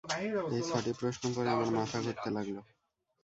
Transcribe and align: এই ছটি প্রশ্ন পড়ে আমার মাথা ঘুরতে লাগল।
এই 0.55 0.61
ছটি 0.69 0.91
প্রশ্ন 0.99 1.23
পড়ে 1.35 1.49
আমার 1.51 1.69
মাথা 1.77 1.97
ঘুরতে 2.05 2.29
লাগল। 2.37 2.55